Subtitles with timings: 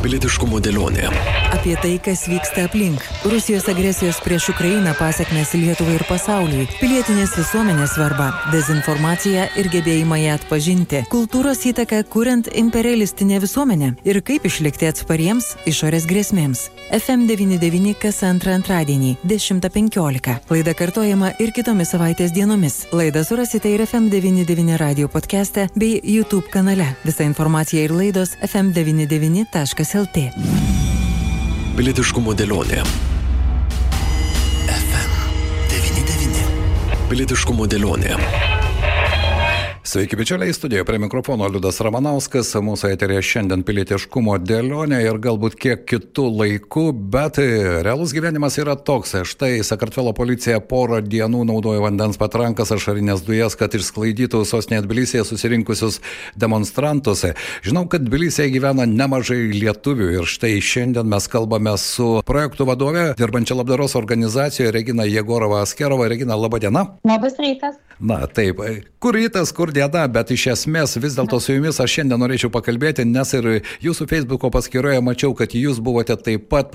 [0.00, 1.10] Pilietiškumo dėlionė.
[1.52, 3.02] Apie tai, kas vyksta aplink.
[3.28, 6.64] Rusijos agresijos prieš Ukrainą pasiekmes Lietuvai ir pasauliui.
[6.80, 8.30] Pilietinės visuomenės svarba.
[8.48, 11.02] Dezinformacija ir gebėjimą ją atpažinti.
[11.12, 13.90] Kultūros įtaka kuriant imperialistinę visuomenę.
[14.08, 16.70] Ir kaip išlikti atspariems išorės grėsmėms.
[16.96, 20.38] FM99 kas antrą antradienį 10.15.
[20.48, 22.86] Laida kartojama ir kitomis savaitės dienomis.
[22.96, 26.88] Laidą surasite ir FM99 radio podcast'e bei YouTube kanale.
[27.04, 28.32] Visa informacija ir laidos
[29.90, 30.30] fm99.lt.
[31.76, 32.82] Pilietiškumo dėlionė.
[34.70, 36.44] FM99.
[37.10, 38.14] Pilietiškumo dėlionė.
[39.90, 45.82] Sveiki, bičiuliai, studijoje prie mikrofono Liudas Ramanauskas, mūsų eterėje šiandien pilietiškumo dėlionė ir galbūt kiek
[45.90, 47.40] kitų laikų, bet
[47.82, 49.16] realus gyvenimas yra toks.
[49.26, 55.98] Štai Sakartvelo policija porą dienų naudojo vandens patrankas, ašarinės dujas, kad išsklaidytų sostinėje Tbilisėje susirinkusius
[56.38, 57.26] demonstrantus.
[57.66, 63.58] Žinau, kad Tbilisėje gyvena nemažai lietuvių ir štai šiandien mes kalbame su projektų vadove, dirbančia
[63.58, 66.06] labdaros organizacijoje Regina Jegorova Askerova.
[66.14, 66.92] Regina, laba diena.
[67.02, 67.89] Labas rytas.
[68.00, 68.62] Na taip,
[68.96, 73.04] kur rytas, kur diena, bet iš esmės vis dėlto su jumis aš šiandien norėčiau pakalbėti,
[73.04, 73.48] nes ir
[73.84, 76.72] jūsų Facebook'o paskyroje mačiau, kad jūs buvote taip pat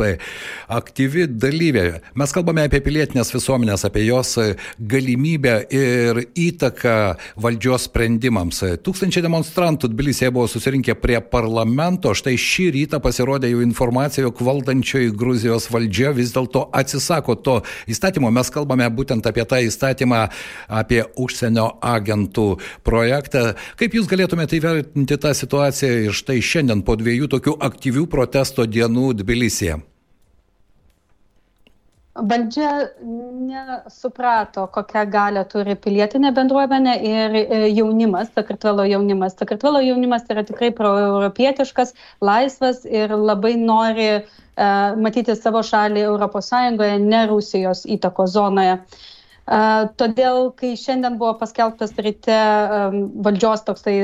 [0.69, 1.85] aktyvi dalyvė.
[2.13, 4.35] Mes kalbame apie pilietinės visuomenės, apie jos
[4.77, 6.93] galimybę ir įtaką
[7.41, 8.61] valdžios sprendimams.
[8.85, 15.09] Tūkstančiai demonstrantų Tbilisėje buvo susirinkę prie parlamento, štai šį rytą pasirodė jų informacija, jog valdančioji
[15.17, 17.57] Gruzijos valdžia vis dėlto atsisako to
[17.89, 18.29] įstatymo.
[18.29, 20.27] Mes kalbame būtent apie tą įstatymą,
[20.69, 22.47] apie užsienio agentų
[22.87, 23.55] projektą.
[23.79, 29.13] Kaip Jūs galėtumėte įvertinti tą situaciją ir štai šiandien po dviejų tokių aktyvių protesto dienų
[29.21, 29.81] Tbilisėje?
[32.15, 32.69] Valdžia
[33.03, 37.33] nesuprato, kokią galę turi pilietinė bendruomenė ir
[37.75, 39.35] jaunimas, Sakartvelo jaunimas.
[39.35, 41.91] Sakartvelo jaunimas yra tikrai proeuropietiškas,
[42.23, 46.53] laisvas ir labai nori uh, matyti savo šalį ES,
[47.03, 48.79] ne Rusijos įtako zonoje.
[48.79, 49.03] Uh,
[50.01, 52.37] todėl, kai šiandien buvo paskelbtas ryte
[53.27, 53.97] valdžios toksai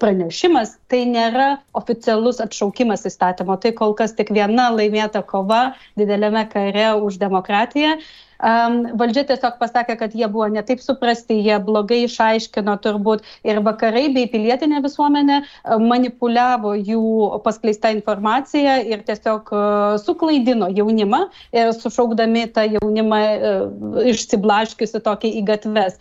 [0.00, 6.94] pranešimas, tai nėra oficialus atšaukimas įstatymo, tai kol kas tik viena laimėta kova dideliame kare
[7.02, 7.96] už demokratiją.
[8.36, 14.10] Um, valdžia tiesiog pasakė, kad jie buvo netaip suprasti, jie blogai išaiškino turbūt ir vakarai
[14.12, 15.38] bei pilietinė visuomenė
[15.80, 17.00] manipuliavo jų
[17.46, 21.22] paskleistą informaciją ir tiesiog uh, suklaidino jaunimą
[21.56, 25.96] ir sušaukdami tą jaunimą uh, išsiblaškiusi tokį į gatves.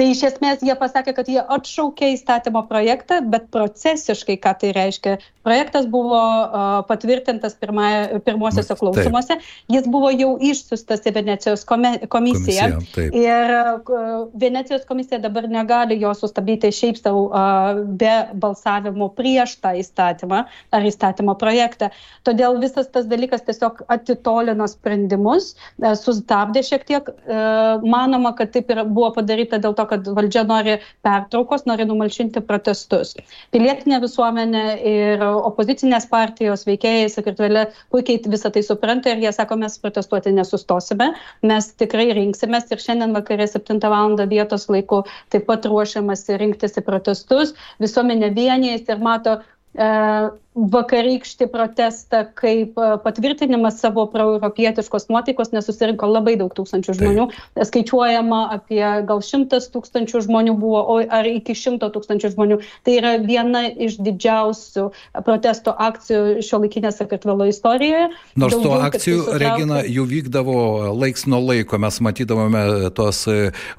[0.00, 5.18] Tai iš esmės jie pasakė, kad jie atšaukė įstatymo projektą, bet procesiškai, ką tai reiškia,
[5.44, 9.50] projektas buvo uh, patvirtintas pirmąją, pirmosiuose klausimuose, taip.
[9.68, 12.08] jis buvo jau išsiustas į Venecijos komisiją.
[12.14, 13.18] Komisija, taip.
[13.20, 19.74] ir uh, Venecijos komisija dabar negali jo sustabdyti šiaip savo uh, be balsavimo prieš tą
[19.82, 21.90] įstatymą ar įstatymo projektą.
[22.24, 25.52] Todėl visas tas dalykas tiesiog atitolino sprendimus,
[26.00, 27.12] sustabdė šiek tiek.
[27.84, 33.14] Manoma, kad taip ir buvo padaryta dėl to, kad valdžia nori pertraukos, nori numalšinti protestus.
[33.54, 39.78] Pilietinė visuomenė ir opozicinės partijos veikėjai Sakartvele puikiai visą tai supranta ir jie sako, mes
[39.82, 41.12] protestuoti nesustosime,
[41.46, 44.18] mes tikrai rinksimės ir šiandien vakarė 7 val.
[44.30, 49.40] vietos laiku taip pat ruošiamasi rinktis į protestus, visuomenė vienijasi ir mato
[50.60, 57.26] vakarykštį protestą kaip patvirtinimas savo proeuropietiškos nuotaikos, nes susirinko labai daug tūkstančių žmonių.
[57.30, 57.68] Taip.
[57.70, 62.60] Skaičiuojama apie gal šimtas tūkstančių žmonių buvo, o ar iki šimto tūkstančių žmonių.
[62.86, 64.88] Tai yra viena iš didžiausių
[65.26, 68.10] protesto akcijų šio laikinės Sakartvelo istorijoje.
[68.40, 69.40] Nors to akcijų, sutraukė...
[69.44, 70.58] Regina, jų vykdavo
[70.98, 71.80] laiks nuo laiko.
[71.80, 72.64] Mes matydavome
[72.96, 73.24] tos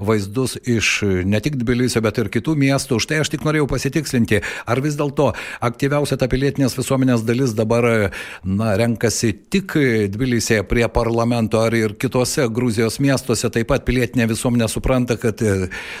[0.02, 0.94] vaizdus iš
[1.28, 2.98] ne tik Tbilisio, bet ir kitų miestų.
[2.98, 5.30] Už tai aš tik norėjau pasitikslinti, ar vis dėlto
[5.62, 6.28] aktyviausia ta
[6.72, 8.10] pilietinės visuomenės dalis dabar
[8.44, 9.72] na, renkasi tik
[10.12, 13.50] Tbilisėje prie parlamento ar ir kitose Gruzijos miestuose.
[13.50, 15.40] Taip pat pilietinė visuomenė supranta, kad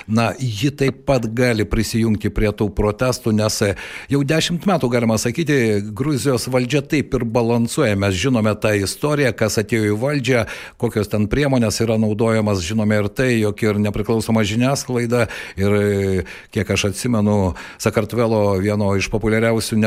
[0.06, 3.62] na, ji taip pat gali prisijungti prie tų protestų, nes
[4.08, 7.96] jau dešimt metų, galima sakyti, Gruzijos valdžia taip ir balansuoja.
[7.96, 10.46] Mes žinome tą istoriją, kas atėjo į valdžią,
[10.78, 15.28] kokios ten priemonės yra naudojamas, žinome ir tai, jog ir nepriklausoma žiniasklaida
[15.60, 19.78] ir kiek aš atsimenu, Sakartvelo vieno iš populiariausių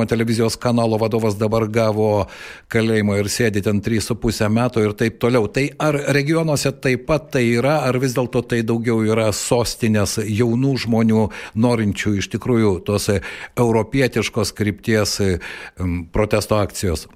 [0.00, 2.26] nepriklausomo televizijos kanalo vadovas dabar gavo
[2.68, 5.48] kalėjimo ir sėdi ten 3,5 metų ir taip toliau.
[5.48, 10.76] Tai ar regionuose taip pat tai yra, ar vis dėlto tai daugiau yra sostinės jaunų
[10.84, 13.10] žmonių, norinčių iš tikrųjų tos
[13.56, 15.20] europietiškos krypties
[16.12, 17.08] protesto akcijos?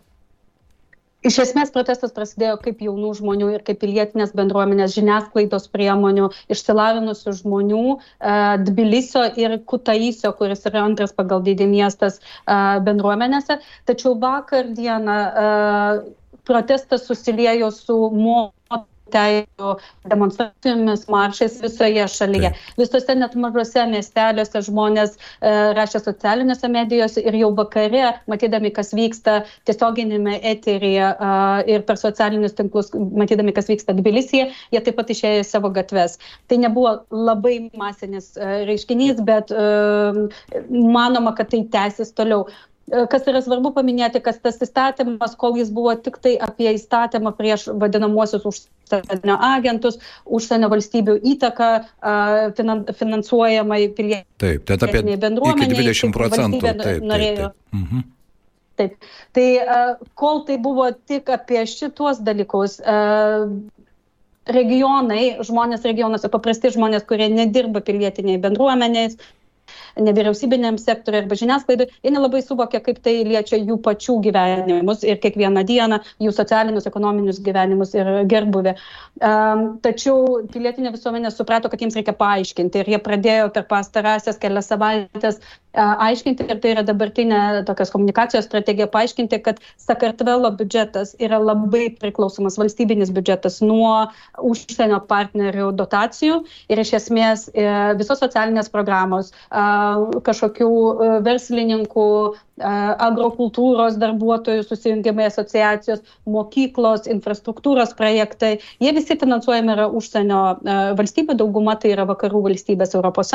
[1.25, 7.85] Iš esmės protestas prasidėjo kaip jaunų žmonių ir kaip pilietinės bendruomenės žiniasklaidos priemonių, išsilavinusių žmonių
[7.95, 8.35] e,
[8.67, 13.57] Tbilisio ir Kutaisio, kuris yra antras pagal dydį miestas e, bendruomenėse.
[13.89, 15.47] Tačiau vakar dieną e,
[16.45, 18.51] protestas susiliejo su mo
[19.15, 19.75] teisų
[20.11, 22.53] demonstracijomis, maršais visoje šalyje.
[22.79, 29.41] Visose net mažose miesteliuose žmonės e, rašė socialiniuose medijose ir jau vakare, matydami, kas vyksta
[29.69, 31.33] tiesioginėme eteryje e,
[31.75, 36.19] ir per socialinius tinklus, matydami, kas vyksta Tbilisyje, jie taip pat išėjo į savo gatves.
[36.51, 39.67] Tai nebuvo labai masinis e, reiškinys, bet e,
[40.71, 42.49] manoma, kad tai tęsis toliau.
[42.93, 47.33] E, kas yra svarbu paminėti, kad tas įstatymas, kol jis buvo tik tai apie įstatymą
[47.39, 51.71] prieš vadinamuosius užsienio agentus, užsienio valstybių įtaką
[53.01, 55.87] finansuojamai pilietiniai taip, tai apie bendruomeniai.
[55.93, 56.61] 20 procentų.
[56.67, 57.55] Taip, taip, norėjo.
[57.55, 57.79] Taip.
[57.81, 58.11] Mhm.
[58.75, 59.09] Taip.
[59.39, 59.47] Tai
[60.19, 62.81] kol tai buvo tik apie šituos dalykus,
[64.51, 69.17] regionai, žmonės regionuose, paprasti žmonės, kurie nedirba pilietiniai bendruomeniais,
[70.01, 75.65] nevyriausybiniam sektoriui arba žiniasklaidai, jie nelabai suvokia, kaip tai liečia jų pačių gyvenimus ir kiekvieną
[75.69, 78.77] dieną jų socialinius, ekonominius gyvenimus ir gerbuvę.
[79.21, 84.71] Um, tačiau pilietinė visuomenė suprato, kad jiems reikia paaiškinti ir jie pradėjo per pastarąsias kelias
[84.73, 85.41] savaitės
[85.75, 92.59] aiškinti, ir tai yra dabartinė tokios komunikacijos strategija, paaiškinti, kad Sakartvelo biudžetas yra labai priklausomas
[92.61, 94.07] valstybinis biudžetas nuo
[94.39, 97.67] užsienio partnerių dotacijų ir iš esmės e,
[97.99, 99.33] visos socialinės programos,
[100.27, 102.09] kažkokių e, verslininkų,
[102.55, 110.43] agrokultūros darbuotojų susijungimai asociacijos, mokyklos, infrastruktūros projektai, jie visi finansuojami yra užsienio
[110.99, 113.33] valstybė, dauguma tai yra vakarų valstybės ES,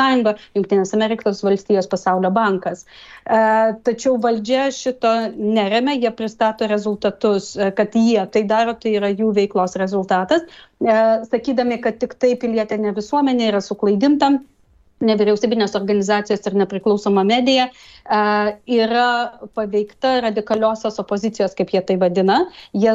[0.56, 2.86] Junktinės Amerikos valstijos, pasaulio bankas.
[3.28, 9.76] Tačiau valdžia šito neremia, jie pristato rezultatus, kad jie tai daro, tai yra jų veiklos
[9.80, 10.48] rezultatas,
[10.80, 14.38] sakydami, kad tik tai pilietinė visuomenė yra suklaidinta
[15.04, 17.70] nevyriausybinės organizacijos ir nepriklausoma medija
[18.66, 22.40] yra paveikta radikaliosios opozicijos, kaip jie tai vadina.
[22.74, 22.92] Jie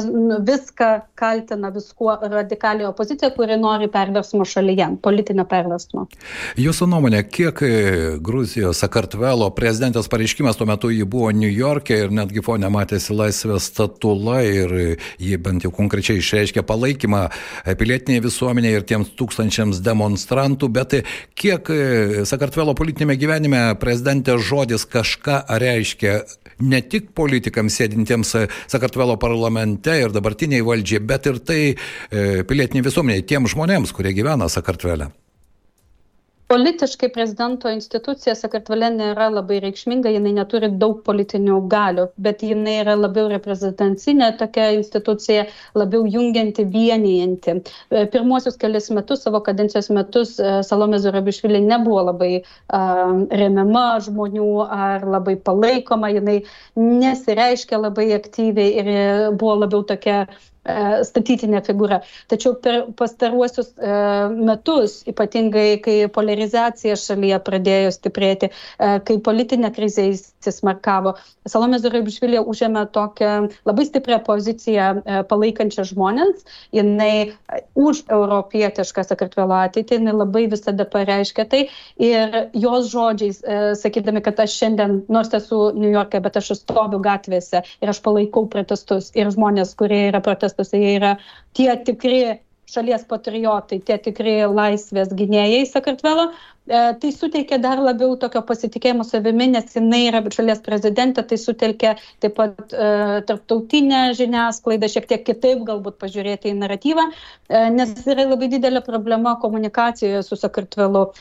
[0.48, 6.08] viską kaltina viskuo radikaliai opozicija, kuri nori perversmo šalyje, politinio perversmo.
[6.60, 7.72] Jūsų nuomonė, kiek e,
[8.20, 13.70] Gruzijos Sakartvelo prezidentės pareiškimas tuo metu jį buvo New York'e ir netgi fone matėsi laisvės
[13.72, 14.76] statula ir
[15.22, 17.24] jį bent jau konkrečiai išreiškė palaikymą
[17.80, 21.00] pilietiniai visuomeniai ir tiems tūkstančiams demonstrantų, bet
[21.40, 21.82] kiek e,
[22.28, 26.20] Sakartvelo politinėme gyvenime prezidentės žodis kažką reiškia
[26.64, 28.36] ne tik politikams sėdintiems
[28.72, 31.76] Sakartvelo parlamente ir dabartiniai valdžiai, bet ir tai e,
[32.48, 35.12] pilietiniai visuomeniai, tiem žmonėms, kurie gyvena Sakartvele
[36.56, 42.94] politiškai prezidento institucija sakartvele nėra labai reikšminga jinai neturi daug politinių galių bet jinai yra
[42.96, 45.44] labiau reprezentacinė tokia institucija
[45.76, 47.58] labiau jungianti vienijanti.
[47.92, 53.12] E, pirmuosius kelis metus savo kadencijos metus e, salomė zurabišvili nebuvo labai uh,
[53.44, 54.50] remiama žmonių
[54.80, 56.40] ar labai palaikoma jinai
[56.80, 58.92] nesireiškė labai aktyviai ir
[59.36, 62.02] buvo labiau tokia E, statytinė figūra.
[62.32, 63.96] Tačiau per pastaruosius e,
[64.34, 71.16] metus, ypatingai kai polarizacija šalyje pradėjo stiprėti, e, kai politinė krizė įsismarkavo,
[71.46, 73.34] Salomė Zurabišvilė užėmė tokią
[73.70, 74.88] labai stiprią poziciją
[75.30, 76.42] palaikančią žmonės.
[76.74, 77.36] Jinai
[77.78, 81.60] už europietišką Sakartvelo ateitį, jinai labai visada pareiškia tai.
[82.02, 83.44] Ir jos žodžiais,
[83.78, 88.48] sakydami, kad aš šiandien, nors esu New York'e, bet aš stoviu gatvėse ir aš palaikau
[88.50, 91.18] protestus ir žmonės, kurie yra protestai protestas, jie yra
[91.54, 96.32] tie tikri šalies patriotai, tie tikri laisvės gynėjai Sakartvelo,
[96.66, 101.94] e, tai suteikia dar labiau tokio pasitikėjimo savimi, nes jinai yra šalies prezidentė, tai sutelkia
[102.26, 108.26] taip pat e, tarptautinę žiniasklaidą, šiek tiek kitaip galbūt pažiūrėti į naratyvą, e, nes yra
[108.32, 111.12] labai didelė problema komunikacijoje su Sakartvelu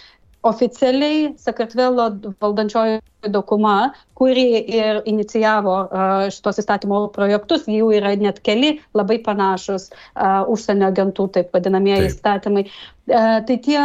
[0.44, 2.10] oficialiai Sakartvelo
[2.42, 3.00] valdančioji
[3.32, 4.44] dauguma, kuri
[4.76, 5.76] ir inicijavo
[6.34, 9.88] šitos įstatymo projektus, jų yra net keli labai panašus
[10.52, 12.66] užsienio agentų, taip vadinamieji įstatymai.
[13.08, 13.80] Tai tie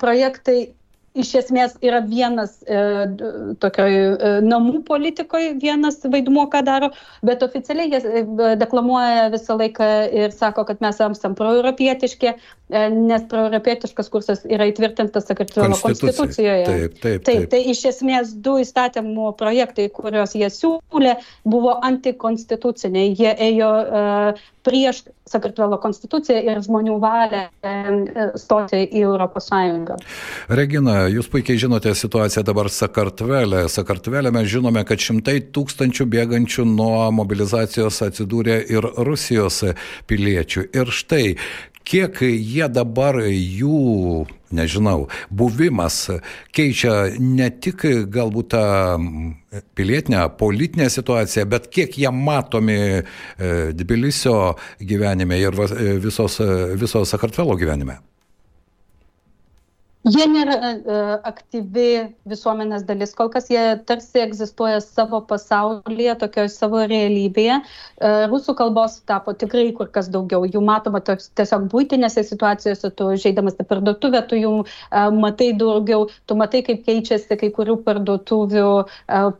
[0.00, 0.58] projektai
[1.14, 2.78] iš esmės yra vienas e,
[3.62, 6.90] tokioj e, namų politikoje, vienas vaidmuo, ką daro,
[7.26, 8.24] bet oficialiai jie e,
[8.58, 15.28] deklamuoja visą laiką ir sako, kad mes esame proeuropietiški, e, nes proeuropietiškas kursas yra įtvirtintas
[15.30, 16.66] Sakartvelo konstitucijoje.
[16.66, 17.28] Taip, taip, taip.
[17.28, 21.14] taip, tai iš esmės du įstatymų projektai, kuriuos jie siūlė,
[21.46, 23.14] buvo antikonstituciniai.
[23.14, 24.04] Jie ėjo e,
[24.64, 27.44] prieš Sakartvelo konstituciją ir žmonių valią
[28.40, 29.04] stoti į
[29.44, 29.96] Sąjungą.
[30.52, 33.64] Regina, jūs puikiai žinote situaciją dabar Sakartvelė.
[33.72, 39.62] Sakartvelė mes žinome, kad šimtai tūkstančių bėgančių nuo mobilizacijos atsidūrė ir Rusijos
[40.10, 40.68] piliečių.
[40.76, 41.36] Ir štai,
[41.84, 44.24] kiek jie dabar jų,
[44.54, 45.98] nežinau, buvimas
[46.54, 48.64] keičia ne tik galbūt tą
[49.76, 53.04] pilietinę, politinę situaciją, bet kiek jie matomi e,
[53.74, 58.00] Tbilisio gyvenime ir e, visos, e, viso Sakartvelo gyvenime.
[60.04, 66.82] Jie nėra uh, aktyvi visuomenės dalis, kol kas jie tarsi egzistuoja savo pasaulyje, tokioje savo
[66.84, 67.54] realybėje.
[67.64, 70.44] Uh, rusų kalbos tapo tikrai kur kas daugiau.
[70.44, 74.52] Jų matoma tiesiog būtinėse situacijose, tu žaidamas į parduotuvę, tu jų
[75.16, 78.68] matai daugiau, tu matai, kaip keičiasi kai kurių parduotuvių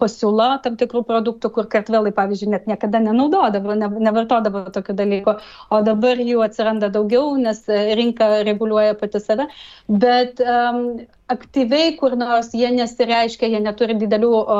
[0.01, 5.37] pasiūla tam tikrų produktų, kur kartvelai, pavyzdžiui, net niekada nenaudodavo, ne, nevartodavo tokių dalykų.
[5.69, 9.51] O dabar jų atsiranda daugiau, nes rinka reguliuoja pati save.
[9.93, 14.57] Bet uh, um, aktyviai kur nors jie nesireiškia, jie neturi didelių o,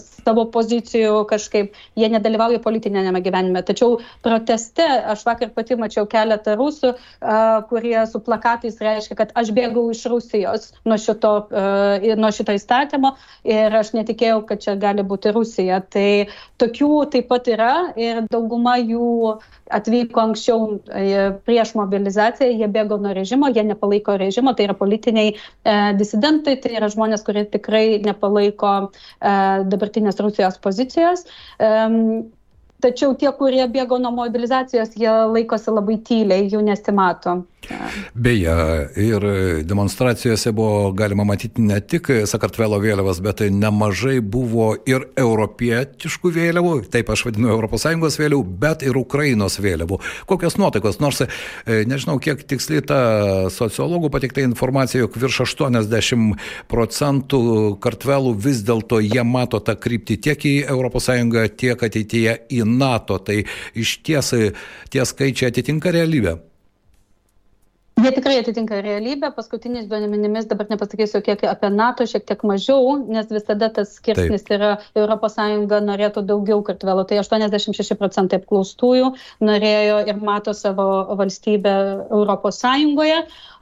[0.00, 3.62] savo pozicijų kažkaip, jie nedalyvauja politinėme gyvenime.
[3.64, 9.54] Tačiau proteste, aš vakar pati mačiau keletą rusų, a, kurie su plakatais reiškia, kad aš
[9.56, 11.64] bėgau iš Rusijos nuo šito, a,
[12.20, 13.14] nuo šito įstatymo
[13.48, 15.80] ir aš netikėjau, kad čia gali būti Rusija.
[15.88, 16.28] Tai
[16.60, 19.38] tokių taip pat yra ir dauguma jų
[19.72, 25.32] atvyko anksčiau e, prieš mobilizaciją, jie bėgo nuo režimo, jie nepalaiko režimo, tai yra politiniai
[25.61, 25.61] E,
[25.98, 29.34] disidentai, tai yra žmonės, kurie tikrai nepalaiko e,
[29.70, 31.26] dabartinės Rusijos pozicijos.
[32.82, 37.42] Tačiau tie, kurie bėgo nuo mobilizacijos, jie laikosi labai tyliai, jų nesimato.
[38.14, 38.54] Beje,
[38.96, 39.24] ir
[39.64, 46.72] demonstracijose buvo galima matyti ne tik Sakartvelo vėliavas, bet tai nemažai buvo ir europietiškų vėliavų,
[46.90, 50.00] taip aš vadinu ES vėliavų, bet ir Ukrainos vėliavų.
[50.26, 51.28] Kokios nuotaikos, nors e,
[51.86, 52.98] nežinau, kiek tiksliai ta
[53.54, 56.34] sociologų patikta informacija, jog virš 80
[56.72, 57.42] procentų
[57.82, 61.10] kartvelų vis dėlto jie mato tą kryptį tiek į ES,
[61.62, 63.18] tiek ateityje į NATO.
[63.18, 63.42] Tai
[63.74, 64.32] iš ties
[64.92, 66.38] tie skaičiai atitinka realybę.
[68.02, 69.30] Jie tikrai atitinka realybę.
[69.36, 74.56] Paskutiniais duomenimis, dabar nepasakysiu, kiek apie NATO, šiek tiek mažiau, nes visada tas skirsnis Taip.
[74.96, 75.36] yra ES
[75.86, 77.04] norėtų daugiau kartvelų.
[77.06, 79.12] Tai 86 procentai apklaustųjų
[79.46, 80.88] norėjo ir mato savo
[81.20, 81.74] valstybę
[82.10, 82.62] ES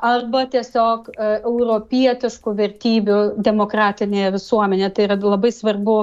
[0.00, 4.90] arba tiesiog e, europietiškų vertybių demokratinėje visuomenėje.
[4.96, 5.96] Tai yra labai svarbu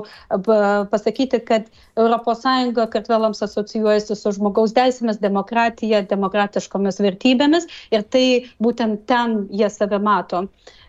[0.93, 1.65] pasakyti, kad
[1.97, 2.45] ES
[2.93, 8.26] kartvelams asocijuojasi su žmogaus teisėmis, demokratija, demokratiškomis vertybėmis ir tai
[8.63, 10.45] būtent ten jie save mato.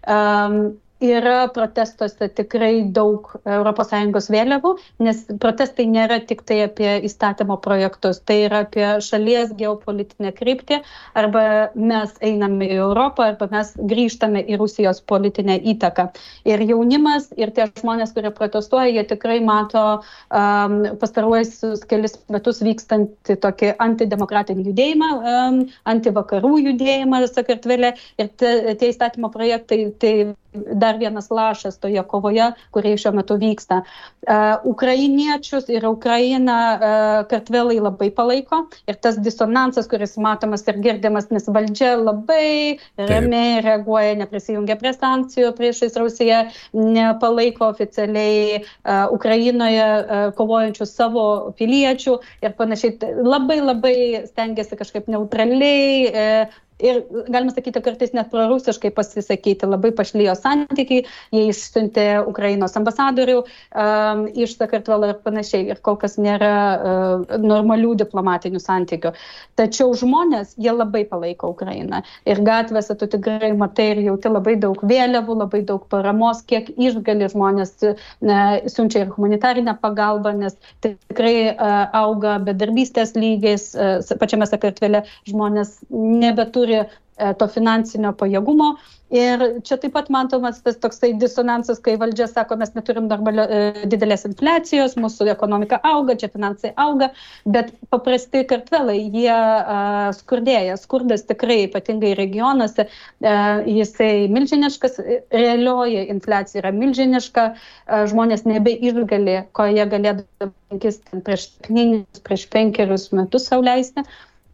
[0.08, 0.58] Um,
[1.00, 4.72] yra protestuose tikrai daug ES vėliavų,
[5.04, 10.80] nes protestai nėra tik tai apie įstatymo projektus, tai yra apie šalies geopolitinę kryptį,
[11.14, 16.08] arba mes einame į Europą, arba mes grįžtame į Rusijos politinę įtaką.
[16.48, 23.38] Ir jaunimas, ir tie žmonės, kurie protestuoja, jie tikrai mato um, pastaruosius kelis metus vykstantį
[23.44, 25.62] tokį antidemokratinį judėjimą, um,
[25.94, 28.50] antivakarų judėjimą Sakartvelė ir te,
[28.80, 30.12] tie įstatymo projektai tai
[30.72, 33.82] dar vienas lašas toje kovoje, kurie šiuo metu vyksta.
[34.28, 41.30] Uh, ukrainiečius ir Ukrainą uh, kartvelai labai palaiko ir tas disonansas, kuris matomas ir girdimas,
[41.30, 49.88] nes valdžia labai ramiai reaguoja, neprisijungia prie sankcijų priešais Rusiją, nepalaiko oficialiai uh, Ukrainoje
[50.38, 51.26] kovojančių savo
[51.58, 53.14] piliečių ir panašiai.
[53.24, 53.96] Labai labai
[54.28, 56.48] stengiasi kažkaip neutraliai
[56.78, 61.04] ir galima sakyti kartais net prorusiškai pasisakyti, labai pašlyjo santykiai,
[61.34, 67.94] jie išsiuntė Ukrainos ambasadorių um, iš Sakartvelo ir panašiai, ir kol kas nėra uh, normalių
[68.04, 69.12] diplomatinių santykių.
[69.58, 74.78] Tačiau žmonės, jie labai palaiko Ukrainą ir gatvėse tu tikrai matai ir jauti labai daug
[74.82, 78.06] vėliavų, labai daug paramos, kiek išgali žmonės uh,
[78.70, 80.54] siunčia ir humanitarinę pagalbą, nes
[80.84, 86.84] tikrai uh, auga bedarbystės lygis, uh, pačiame Sakartvele žmonės nebeturi neturi
[87.18, 88.76] e, to finansinio pajėgumo.
[89.08, 93.86] Ir čia taip pat matomas tas toksai disonansas, kai valdžia sako, mes neturim normalio, e,
[93.88, 97.08] didelės infliacijos, mūsų ekonomika auga, čia finansai auga,
[97.48, 100.76] bet paprastai kartvelai, jie uh, skurdėja.
[100.76, 105.00] Skurdas tikrai, ypatingai regionuose, uh, jisai milžiniškas,
[105.32, 110.52] realioji infliacija yra milžiniška, uh, žmonės nebeišgali, ko jie galėdavo
[111.24, 111.50] prieš,
[112.28, 114.04] prieš penkerius metus sauliaisti.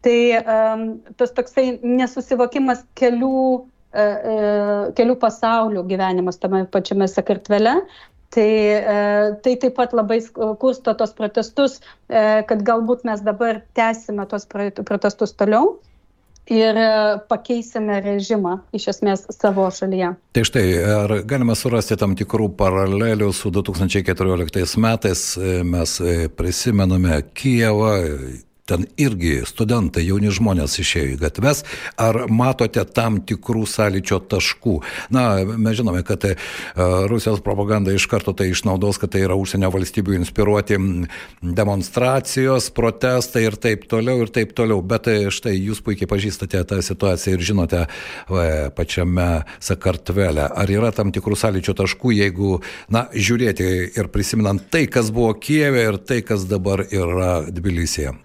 [0.05, 0.83] Tai um,
[1.17, 7.79] tas toksai nesusivokimas kelių, uh, uh, kelių pasaulių gyvenimas tame pačiame Sakartvele,
[8.35, 8.51] Tai,
[9.43, 10.17] tai taip pat labai
[10.59, 11.77] kursto tos protestus,
[12.09, 15.77] kad galbūt mes dabar tęsime tos protestus toliau
[16.51, 16.77] ir
[17.29, 20.11] pakeisime režimą iš esmės savo šalyje.
[20.35, 25.23] Tai štai, ar galima surasti tam tikrų paralelių su 2014 metais,
[25.65, 25.95] mes
[26.37, 27.95] prisimename Kievą,
[28.65, 31.61] ten irgi studentai, jauni žmonės išėjo į gatves.
[32.01, 34.79] Ar matote tam tikrų sąlyčio taškų?
[35.13, 36.33] Na, mes žinome, kad uh,
[37.09, 40.79] Rusijos propaganda iš karto tai išnaudos, kad tai yra užsienio valstybių inspiruoti
[41.45, 44.81] demonstracijos, protestai ir taip toliau, ir taip toliau.
[44.85, 47.85] Bet e, štai jūs puikiai pažįstate tą situaciją ir žinote
[48.31, 48.45] va,
[48.75, 49.29] pačiame
[49.63, 50.49] Sakartvele.
[50.49, 55.85] Ar yra tam tikrų sąlyčio taškų, jeigu, na, žiūrėti ir prisiminant tai, kas buvo Kijeve
[55.91, 58.24] ir tai, kas dabar yra Tbilisėje?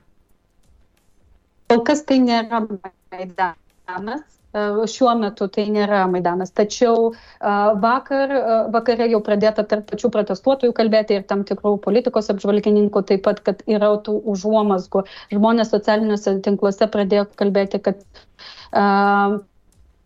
[1.70, 6.50] Kol kas tai nėra Maidanas, e, šiuo metu tai nėra Maidanas.
[6.60, 7.52] Tačiau e,
[7.84, 13.22] vakar, e, vakare jau pradėta tarp pačių protestuotojų kalbėti ir tam tikrų politikos apžvalgininkų, taip
[13.28, 15.04] pat, kad yra tų užuomasgų.
[15.36, 19.38] Žmonės socialiniuose tinkluose pradėjo kalbėti, kad uh,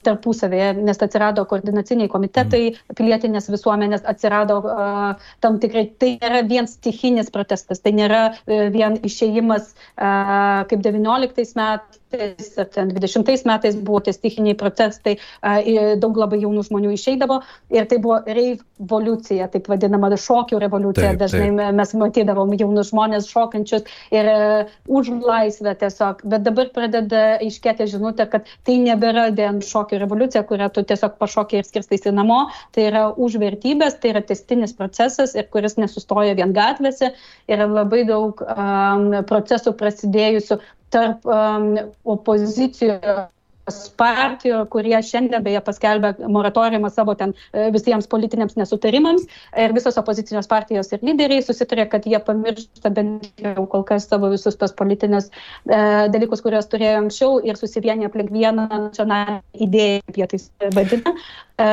[0.06, 2.96] tarpusavėje, nes atsirado koordinaciniai komitetai, mm.
[2.98, 8.98] pilietinės visuomenės atsirado uh, tam tikrai, tai nėra vien stichinis protestas, tai nėra uh, vien
[9.02, 15.18] išėjimas uh, kaip 19 metais metais ar ten 20 metais buvo tie stichiniai protestai,
[15.98, 17.40] daug labai jaunų žmonių išeidavo
[17.74, 21.14] ir tai buvo revoliucija, taip vadinama šokių revoliucija.
[21.14, 21.74] Taip, Dažnai taip.
[21.78, 23.84] mes matydavom jaunus žmonės šokančius
[24.14, 29.93] ir uh, už laisvę tiesiog, bet dabar pradeda aiškėti žinutė, kad tai nebėra vien šokių
[30.02, 34.74] revoliucija, kurią tu tiesiog pašokiai ir skirstaisi namo, tai yra už vertybės, tai yra testinis
[34.76, 37.12] procesas ir kuris nesustoja vien gatvėse,
[37.50, 40.60] yra labai daug um, procesų prasidėjusių
[40.94, 41.72] tarp um,
[42.16, 43.30] opozicijos
[43.98, 49.24] partijų, kurie šiandien beje paskelbė moratoriumą savo ten e, visiems politiniams nesutarimams
[49.56, 54.28] ir visos opozicinės partijos ir lyderiai susitarė, kad jie pamiršta bent jau kol kas savo
[54.32, 55.80] visus tos politinės e,
[56.12, 61.14] dalykus, kuriuos turėjo anksčiau ir susivienė aplink vieną nacionalinę idėją, kaip jie tai vadina,
[61.56, 61.68] e,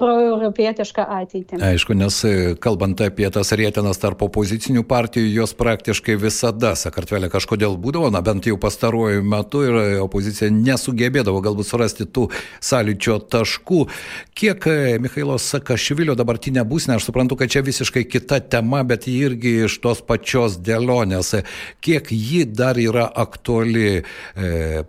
[0.00, 1.60] proeuropietišką ateitį.
[1.72, 7.76] Aišku, nes e, kalbant apie tas rėtenas tarp opozicinių partijų, jos praktiškai visada Sakartvelė kažkodėl
[7.80, 12.28] būdavo, na bent jau pastaruoju metu ir opozicija nesugebėdavo pavykdavo galbūt surasti tų
[12.62, 13.86] sąlyčio taškų.
[14.34, 19.24] Kiek e, Mikhailos Sakašvilio dabartinė būsnė, aš suprantu, kad čia visiškai kita tema, bet ji
[19.26, 21.34] irgi iš tos pačios dėlionės,
[21.80, 24.84] kiek ji dar yra aktuali e,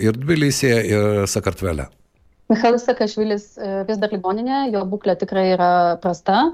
[0.00, 1.99] ir Tbilisėje, ir Sakartvele.
[2.50, 6.48] Mikhailas Sakašvilis e, vis dar ligoninė, jo būklė tikrai yra prasta.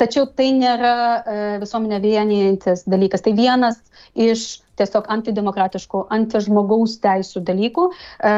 [0.00, 3.24] Tačiau tai nėra e, visuomenė vienijantis dalykas.
[3.24, 3.80] Tai vienas
[4.14, 7.88] iš tiesiog antidemokratiškų, antižmogaus teisų dalykų.
[7.90, 8.32] E,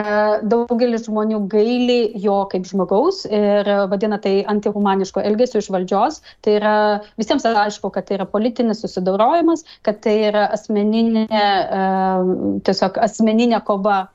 [0.48, 6.22] daugelis žmonių gaili jo kaip žmogaus ir vadina tai antihumaniško elgesio iš valdžios.
[6.44, 6.74] Tai yra
[7.20, 11.40] visiems aišku, kad tai yra politinis susidaurojimas, kad tai yra asmeninė,
[12.64, 14.06] tiesiog asmeninė kova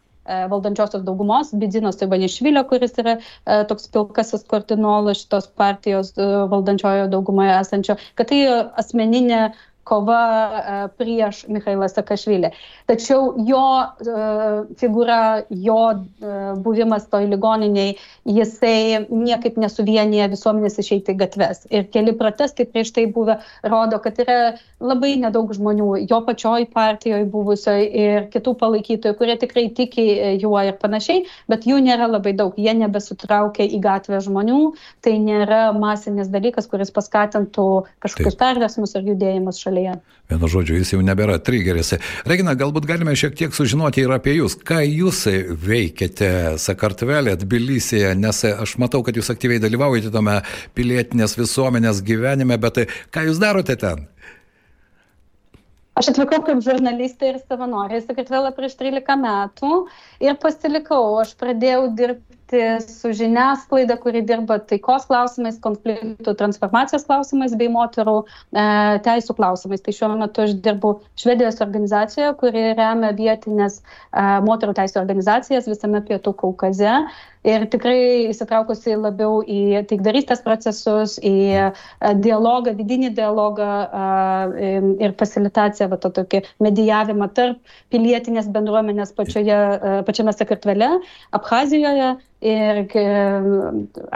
[0.52, 7.54] valdančiosios daugumos, Bidzinos Ivanišvilio, kuris yra e, toks pilkasis kardinolas šitos partijos e, valdančiojo daugumoje
[7.60, 8.42] esančio, kad tai
[8.82, 9.42] asmeninė
[9.92, 12.52] kova e, prieš Mikhailą Sakašvilį.
[12.90, 14.22] Tačiau jo e,
[14.80, 15.20] figūra,
[15.66, 17.98] jo e, buvimas toj ligoniniai,
[18.30, 21.66] jisai niekaip nesuvienyje visuomenės išeiti į gatves.
[21.74, 24.40] Ir keli protestai prieš tai buvę rodo, kad yra
[24.80, 30.08] labai nedaug žmonių jo pačioj partijoje buvusioje ir kitų palaikytojų, kurie tikrai tiki
[30.42, 32.56] juo ir panašiai, bet jų nėra labai daug.
[32.62, 34.62] Jie nebesutraukia į gatvę žmonių,
[35.04, 37.68] tai nėra masinis dalykas, kuris paskatintų
[38.04, 40.02] kažkokius perversmus ar judėjimus šalia šalyje.
[40.30, 41.94] Vienu žodžiu, jis jau nebėra trigeris.
[42.26, 44.56] Regina, galbūt galime šiek tiek sužinoti ir apie jūs.
[44.64, 45.26] Ką jūs
[45.60, 50.42] veikiate Sakartvelė, Tbilisėje, nes aš matau, kad jūs aktyviai dalyvaujate tame
[50.78, 54.08] pilietinės visuomenės gyvenime, bet ką jūs darote ten?
[56.00, 59.72] Aš atvykau kaip žurnalistė ir savanorė į Sakartvelą prieš 13 metų
[60.24, 61.20] ir pasilikau.
[61.20, 68.24] Aš pradėjau dirbti dirbti su žiniasklaida, kuri dirba taikos klausimais, konfliktų transformacijos klausimais bei moterų
[68.24, 68.66] e,
[69.06, 69.82] teisų klausimais.
[69.82, 73.84] Tai šiuo metu aš dirbu Švedijos organizacijoje, kuri remia vietinės e,
[74.48, 77.02] moterų teisų organizacijas visame pietų Kaukaze.
[77.42, 81.64] Ir tikrai įsitraukusi labiau į taikdarystės procesus, į e,
[82.22, 89.96] dialogą, vidinį dialogą e, ir facilitaciją, va, to tokį medijavimą tarp pilietinės bendruomenės pačioje, e,
[90.06, 90.92] pačiame Sakartvele,
[91.34, 92.88] Abhazijoje Ir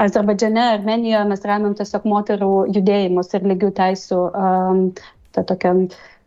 [0.02, 4.80] Azerbaidžiane, Armenijoje mes remiam tiesiog moterų judėjimus ir lygių teisų um,
[5.36, 5.74] tą tokią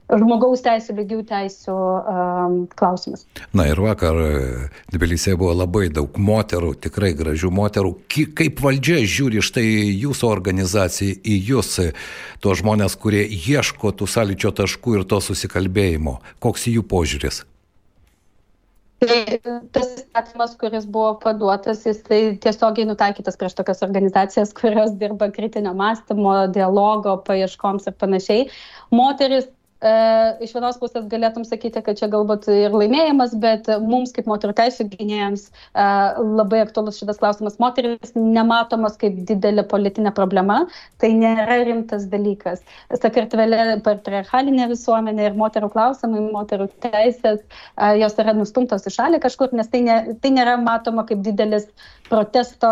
[0.08, 3.26] žmogaus teisų, lygių teisų um, klausimas.
[3.56, 4.16] Na ir vakar
[4.92, 7.92] Tbilisėje buvo labai daug moterų, tikrai gražių moterų.
[8.38, 9.66] Kaip valdžia žiūri štai
[9.98, 11.74] jūsų organizacijai, į jūs,
[12.44, 16.20] tuos žmonės, kurie ieško tų sąlyčio taškų ir to susikalbėjimo?
[16.38, 17.44] Koks jų požiūris?
[18.98, 19.18] Tai
[19.70, 25.70] tas įstatymas, kuris buvo paduotas, jis tai tiesiogiai nutaikytas prieš tokias organizacijas, kurios dirba kritinio
[25.78, 28.48] mąstymo, dialogo, paieškoms ir panašiai.
[28.90, 29.46] Moteris
[29.78, 29.90] E,
[30.42, 34.88] iš vienos pusės galėtum sakyti, kad čia galbūt ir laimėjimas, bet mums kaip moterų teisų
[34.90, 35.84] gynėjams e,
[36.18, 37.60] labai aktuolus šitas klausimas.
[37.62, 40.64] Moteris nematomas kaip didelė politinė problema,
[40.98, 42.64] tai nėra rimtas dalykas.
[42.90, 47.44] Sakartvelė patriarchalinė visuomenė ir moterų klausimai, moterų teisės,
[47.78, 51.70] e, jos yra nustumtos į šalį kažkur, nes tai, ne, tai nėra matoma kaip didelis
[52.08, 52.70] protesto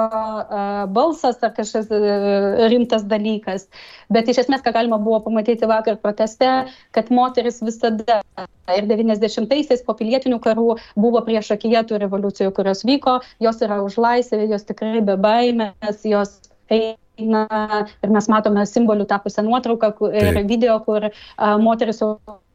[0.97, 1.91] balsas ar kažkas
[2.73, 3.69] rimtas dalykas.
[4.13, 6.51] Bet iš esmės, ką galima buvo pamatyti vakar proteste,
[6.97, 8.21] kad moteris visada
[8.77, 10.69] ir 90-aisiais po pilietinių karų
[10.99, 16.03] buvo prieš akiją tų revoliucijų, kurios vyko, jos yra už laisvę, jos tikrai be baimės,
[16.05, 16.39] jos
[16.71, 17.47] eina.
[18.05, 22.03] Ir mes matome simbolių tapusią nuotrauką ir video, kur uh, moteris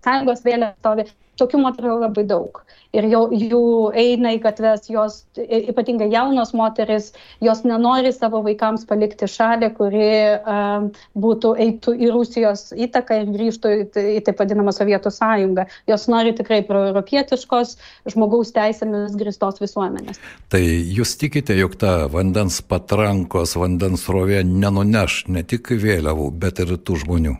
[0.05, 1.09] sąjungos vėliava stovi.
[1.39, 2.59] Tokių moterų labai daug.
[2.93, 3.61] Ir jau, jų
[3.97, 7.07] eina į gatves, jos, ypatingai jaunos moteris,
[7.41, 10.89] jos nenori savo vaikams palikti šalį, kuri uh,
[11.23, 13.85] būtų eitų į Rusijos įtaką ir grįžtų į,
[14.19, 15.65] į taip vadinamą Sovietų sąjungą.
[15.89, 17.77] Jos nori tikrai proeuropietiškos,
[18.11, 20.19] žmogaus teisėmis gristos visuomenės.
[20.51, 26.75] Tai jūs tikite, jog ta vandens patrankos, vandens rovė nenuneš ne tik vėliavų, bet ir
[26.75, 27.37] tų žmonių?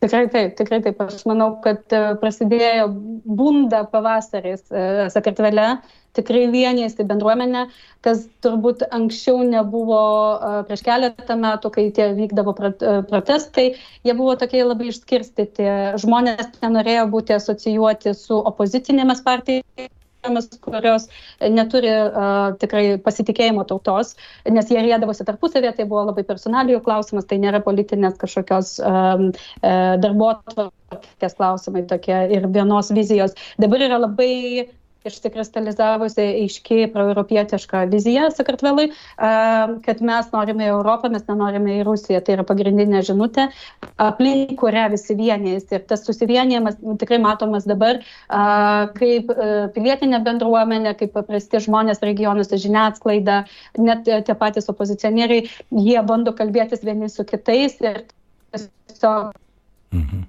[0.00, 1.00] Tikrai taip, tikrai taip.
[1.04, 2.86] Aš manau, kad e, prasidėjo
[3.40, 5.66] bunda pavasaris e, Sakartvele,
[6.16, 7.66] tikrai vienėsi bendruomenė,
[8.06, 12.56] kas turbūt anksčiau nebuvo e, prieš keletą metų, kai tie vykdavo
[13.12, 13.68] protestai,
[14.08, 15.68] jie buvo tokie labai išskirstyti.
[16.00, 19.99] Žmonės nenorėjo būti asocijuoti su opozicinėmis partijomis
[20.64, 21.06] kurios
[21.40, 24.14] neturi uh, tikrai pasitikėjimo tautos,
[24.48, 29.30] nes jie rėdavosi tarpusavėje, tai buvo labai personalijų klausimas, tai nėra politinės kažkokios um,
[29.62, 33.36] darbo atvarkės klausimai tokie ir vienos vizijos.
[33.60, 34.70] Dabar yra labai
[35.08, 42.20] išsikristalizavusi aiški proeuropietiška vizija Sakartvelui, kad mes norime į Europą, mes nenorime į Rusiją.
[42.24, 43.46] Tai yra pagrindinė žinutė,
[44.02, 45.78] aplink kurią visi vienėjasi.
[45.78, 48.02] Ir tas susivienijimas tikrai matomas dabar,
[48.98, 49.32] kaip
[49.76, 53.44] pilietinė bendruomenė, kaip paprasti žmonės regionuose žiniasklaida,
[53.80, 55.48] net tie patys opozicionieriai,
[55.80, 58.04] jie bando kalbėtis vieni su kitais ir
[58.52, 59.32] tiesiog.
[59.96, 60.28] Mhm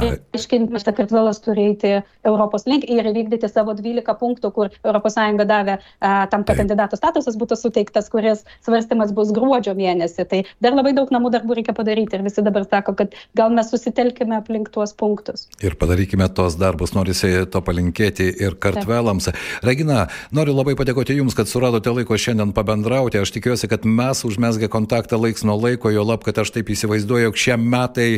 [0.00, 1.92] aiškinti, Sakartvelas turi eiti
[2.26, 7.36] Europos link ir įvykdyti savo 12 punktų, kur ES davė a, tam, kad kandidato statusas
[7.40, 10.26] būtų suteiktas, kuris svarstymas bus gruodžio mėnesį.
[10.28, 13.70] Tai dar labai daug namų darbų reikia padaryti ir visi dabar sako, kad gal mes
[13.72, 15.48] susitelkime aplink tuos punktus.
[15.64, 19.30] Ir padarykime tos darbus, norisi to palinkėti ir kartvelams.
[19.66, 23.20] Regina, noriu labai padėkoti Jums, kad suradote laiko šiandien pabendrauti.
[23.20, 27.28] Aš tikiuosi, kad mes užmesgę kontaktą laiks nuo laiko, jo lab, kad aš taip įsivaizduoju,
[27.28, 28.08] jog šie metai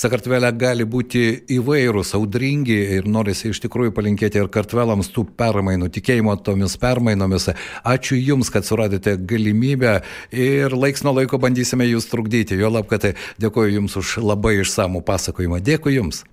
[0.00, 1.21] Sakartvelė gali būti
[1.56, 7.50] įvairūs, audringi ir norisi iš tikrųjų palinkėti ir kartvelams tų permainų, tikėjimo tomis permainomis.
[7.88, 12.58] Ačiū Jums, kad suradėte galimybę ir laiks nuo laiko bandysime Jūs trukdyti.
[12.60, 15.62] Jo lab, kad dėkoju Jums už labai išsamų pasakojimą.
[15.64, 16.24] Dėkui Jums.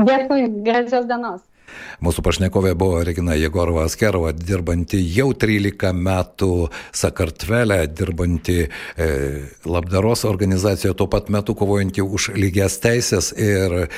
[0.00, 1.44] Dėkui, gražios dienos.
[2.00, 6.52] Mūsų pašnekovė buvo Regina Jegorova Askerova, dirbanti jau 13 metų
[6.96, 9.08] Sakartvelė, dirbanti e,
[9.68, 13.90] labdaros organizacijoje, tuo pat metu kovojanti už lygias teisės ir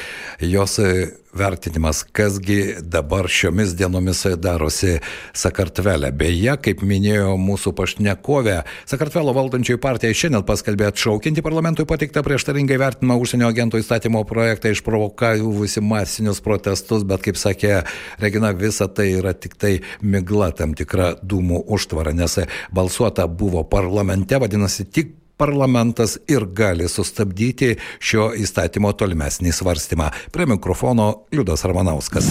[0.42, 0.92] jos e,
[1.34, 4.98] vertinimas, kasgi dabar šiomis dienomis darosi
[5.36, 6.12] Sakartvele.
[6.12, 8.58] Beje, kaip minėjo mūsų pašnekovė,
[8.90, 15.84] Sakartvelo valdančioji partija šiandien paskelbė atšaukinti parlamentui patiktą prieštaringai vertinimą užsienio agentų įstatymo projektą išprovokavusi
[15.84, 17.82] masinius protestus, bet kaip sakė
[18.22, 22.38] Regina, visa tai yra tik tai migla tam tikra dūmų užtvara, nes
[22.74, 30.12] balsuota buvo parlamente, vadinasi, tik parlamentas ir gali sustabdyti šio įstatymo tolimesnį svarstymą.
[30.30, 32.28] Prie mikrofono Liudas Ramanauskas.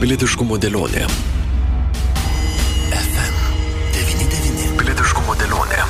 [0.00, 1.02] Pilietiškumo dėlionė.
[2.94, 4.70] FM99.
[4.78, 5.82] Pilietiškumo dėlionė.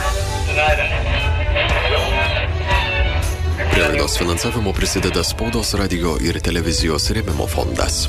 [3.71, 8.07] Prie laidos finansavimo prisideda spaudos radio ir televizijos rėmimo fondas.